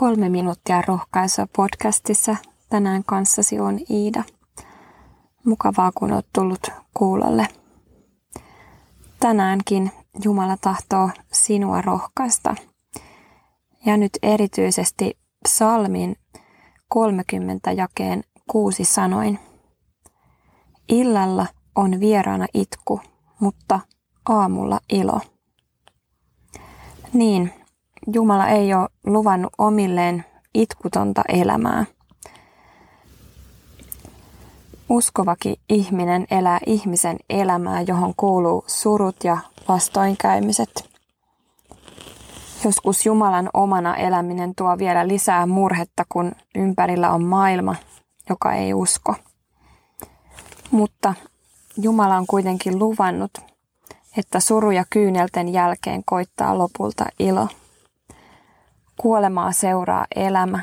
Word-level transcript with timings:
Kolme 0.00 0.28
minuuttia 0.28 0.82
rohkaisua 0.86 1.46
podcastissa. 1.56 2.36
Tänään 2.68 3.04
kanssasi 3.06 3.60
on 3.60 3.78
Iida. 3.90 4.24
Mukavaa, 5.44 5.92
kun 5.94 6.12
olet 6.12 6.26
tullut 6.32 6.68
kuulolle. 6.94 7.46
Tänäänkin 9.20 9.92
Jumala 10.24 10.56
tahtoo 10.60 11.10
sinua 11.32 11.82
rohkaista. 11.82 12.54
Ja 13.86 13.96
nyt 13.96 14.12
erityisesti 14.22 15.18
psalmin 15.48 16.16
30 16.88 17.72
jakeen 17.72 18.24
kuusi 18.50 18.84
sanoin. 18.84 19.38
Illalla 20.88 21.46
on 21.76 22.00
vieraana 22.00 22.46
itku, 22.54 23.00
mutta 23.40 23.80
aamulla 24.28 24.80
ilo. 24.92 25.20
Niin, 27.12 27.59
Jumala 28.12 28.48
ei 28.48 28.74
ole 28.74 28.88
luvannut 29.06 29.52
omilleen 29.58 30.24
itkutonta 30.54 31.22
elämää. 31.28 31.84
Uskovakin 34.88 35.56
ihminen 35.68 36.26
elää 36.30 36.58
ihmisen 36.66 37.16
elämää, 37.30 37.80
johon 37.80 38.14
kuuluu 38.16 38.64
surut 38.66 39.24
ja 39.24 39.38
vastoinkäymiset. 39.68 40.90
Joskus 42.64 43.06
Jumalan 43.06 43.50
omana 43.54 43.96
eläminen 43.96 44.54
tuo 44.54 44.78
vielä 44.78 45.08
lisää 45.08 45.46
murhetta, 45.46 46.04
kun 46.08 46.32
ympärillä 46.54 47.10
on 47.10 47.24
maailma, 47.24 47.76
joka 48.28 48.52
ei 48.52 48.74
usko. 48.74 49.14
Mutta 50.70 51.14
Jumala 51.76 52.16
on 52.16 52.26
kuitenkin 52.26 52.78
luvannut, 52.78 53.30
että 54.16 54.40
suru 54.40 54.70
ja 54.70 54.84
kyynelten 54.90 55.52
jälkeen 55.52 56.02
koittaa 56.04 56.58
lopulta 56.58 57.06
ilo. 57.18 57.48
Kuolemaa 59.00 59.52
seuraa 59.52 60.06
elämä, 60.16 60.60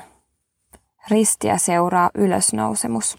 ristiä 1.09 1.57
seuraa 1.57 2.09
ylösnousemus. 2.16 3.17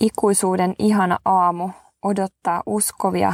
Ikuisuuden 0.00 0.74
ihana 0.78 1.18
aamu 1.24 1.70
odottaa 2.02 2.62
uskovia 2.66 3.32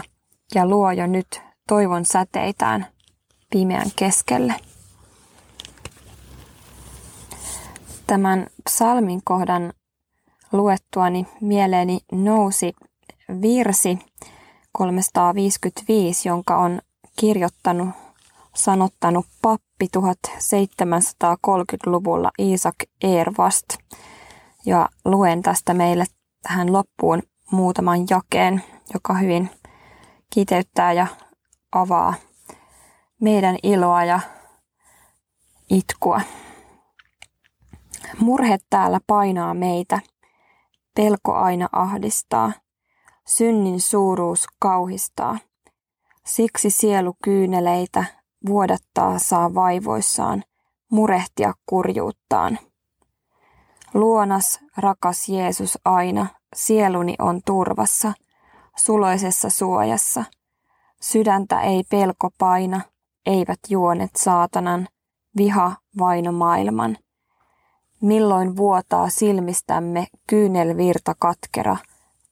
ja 0.54 0.66
luo 0.66 0.92
jo 0.92 1.06
nyt 1.06 1.42
toivon 1.68 2.04
säteitään 2.04 2.86
pimeän 3.50 3.86
keskelle. 3.96 4.54
Tämän 8.06 8.46
psalmin 8.64 9.20
kohdan 9.24 9.72
luettuani 10.52 11.26
mieleeni 11.40 12.00
nousi 12.12 12.72
virsi 13.40 13.98
355, 14.72 16.28
jonka 16.28 16.56
on 16.56 16.80
kirjoittanut, 17.20 18.03
sanottanut 18.54 19.26
pappi 19.42 19.86
1730-luvulla 19.96 22.30
Isaac 22.38 22.76
Ervast. 23.02 23.66
Ja 24.66 24.88
luen 25.04 25.42
tästä 25.42 25.74
meille 25.74 26.04
tähän 26.42 26.72
loppuun 26.72 27.22
muutaman 27.50 28.06
jakeen, 28.10 28.62
joka 28.94 29.14
hyvin 29.14 29.50
kiteyttää 30.34 30.92
ja 30.92 31.06
avaa 31.72 32.14
meidän 33.20 33.56
iloa 33.62 34.04
ja 34.04 34.20
itkua. 35.70 36.20
Murhe 38.18 38.58
täällä 38.70 39.00
painaa 39.06 39.54
meitä, 39.54 40.00
pelko 40.96 41.34
aina 41.34 41.68
ahdistaa, 41.72 42.52
synnin 43.26 43.80
suuruus 43.80 44.46
kauhistaa. 44.58 45.38
Siksi 46.26 46.70
sielu 46.70 47.16
kyyneleitä 47.24 48.04
vuodattaa 48.46 49.18
saa 49.18 49.54
vaivoissaan, 49.54 50.42
murehtia 50.90 51.54
kurjuuttaan. 51.66 52.58
Luonas, 53.94 54.60
rakas 54.76 55.28
Jeesus 55.28 55.78
aina, 55.84 56.26
sieluni 56.56 57.14
on 57.18 57.40
turvassa, 57.44 58.12
suloisessa 58.76 59.50
suojassa. 59.50 60.24
Sydäntä 61.00 61.60
ei 61.60 61.84
pelko 61.90 62.30
paina, 62.38 62.80
eivät 63.26 63.58
juonet 63.68 64.16
saatanan, 64.16 64.88
viha 65.36 65.76
vaino 65.98 66.32
maailman. 66.32 66.96
Milloin 68.00 68.56
vuotaa 68.56 69.08
silmistämme 69.08 70.06
kyynelvirta 70.26 71.14
katkera, 71.18 71.76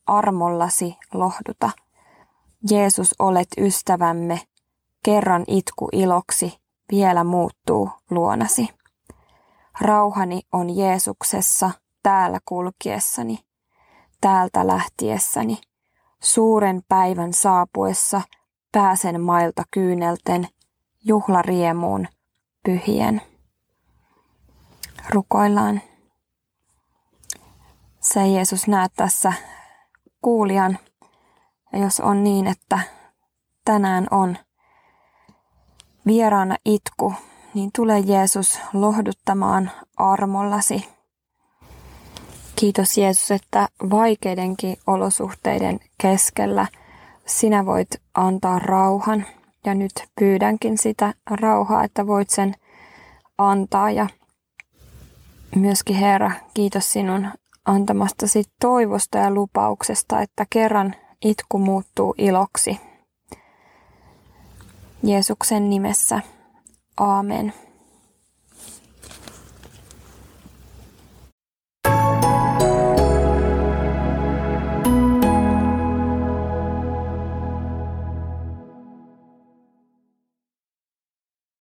armollasi 0.07 0.97
lohduta. 1.15 1.71
Jeesus 2.71 3.15
olet 3.19 3.49
ystävämme, 3.59 4.41
kerran 5.03 5.45
itku 5.47 5.89
iloksi, 5.93 6.59
vielä 6.91 7.25
muuttuu 7.25 7.91
luonasi. 8.11 8.69
Rauhani 9.81 10.43
on 10.53 10.77
Jeesuksessa, 10.77 11.71
täällä 12.03 12.39
kulkiessani, 12.45 13.39
täältä 14.21 14.67
lähtiessäni. 14.67 15.59
Suuren 16.23 16.83
päivän 16.89 17.33
saapuessa 17.33 18.23
pääsen 18.73 19.21
mailta 19.21 19.63
kyynelten, 19.71 20.49
juhlariemuun, 21.05 22.09
pyhien. 22.65 23.23
Rukoillaan. 25.11 25.81
Se 28.01 28.27
Jeesus 28.27 28.69
näet 28.69 28.93
tässä 28.97 29.33
kuulijan. 30.23 30.79
Ja 31.73 31.79
jos 31.79 32.01
on 32.01 32.25
niin, 32.25 32.47
että 32.47 32.79
tänään 33.65 34.07
on 34.11 34.37
vieraana 36.07 36.57
itku, 36.65 37.15
niin 37.55 37.71
tule 37.77 37.99
Jeesus 37.99 38.61
lohduttamaan 38.73 39.71
armollasi. 39.97 40.89
Kiitos 42.57 42.99
Jeesus, 42.99 43.31
että 43.31 43.69
vaikeidenkin 43.91 44.77
olosuhteiden 44.87 45.81
keskellä 46.03 46.67
sinä 47.27 47.67
voit 47.67 47.89
antaa 48.15 48.59
rauhan. 48.59 49.27
Ja 49.67 49.75
nyt 49.75 49.93
pyydänkin 50.19 50.79
sitä 50.79 51.15
rauhaa, 51.31 51.85
että 51.85 52.07
voit 52.07 52.31
sen 52.31 52.55
antaa. 53.39 53.91
Ja 53.91 54.07
myöskin 55.57 55.97
Herra, 55.97 56.31
kiitos 56.55 56.93
sinun 56.93 57.29
antamastasi 57.65 58.45
toivosta 58.61 59.19
ja 59.19 59.31
lupauksesta, 59.31 60.21
että 60.21 60.47
kerran 60.51 60.95
itku 61.25 61.59
muuttuu 61.59 62.15
iloksi. 62.19 62.81
Jeesuksen 65.03 65.71
nimessä. 65.71 66.21
Aamen. 66.97 67.53